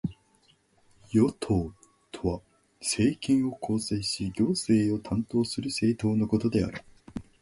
[1.11, 1.75] 与党
[2.11, 2.41] とは、
[2.81, 6.81] 政権を構成し行政を担当する政党のことである。